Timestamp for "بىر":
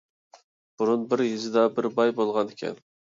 1.11-1.21, 1.75-1.89